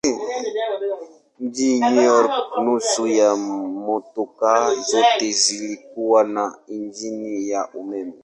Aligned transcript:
Mjini 1.39 1.79
New 1.89 2.01
York 2.05 2.31
nusu 2.63 3.07
ya 3.07 3.35
motokaa 3.35 4.73
zote 4.73 5.31
zilikuwa 5.31 6.23
na 6.23 6.55
injini 6.67 7.49
ya 7.49 7.67
umeme. 7.73 8.13